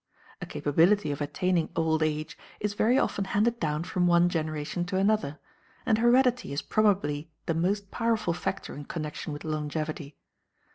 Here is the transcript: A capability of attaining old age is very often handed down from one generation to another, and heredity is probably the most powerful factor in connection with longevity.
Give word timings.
A 0.41 0.47
capability 0.47 1.11
of 1.11 1.21
attaining 1.21 1.69
old 1.75 2.01
age 2.01 2.35
is 2.59 2.73
very 2.73 2.97
often 2.97 3.23
handed 3.23 3.59
down 3.59 3.83
from 3.83 4.07
one 4.07 4.29
generation 4.29 4.83
to 4.85 4.97
another, 4.97 5.37
and 5.85 5.99
heredity 5.99 6.51
is 6.51 6.63
probably 6.63 7.29
the 7.45 7.53
most 7.53 7.91
powerful 7.91 8.33
factor 8.33 8.73
in 8.73 8.85
connection 8.85 9.31
with 9.31 9.43
longevity. 9.43 10.17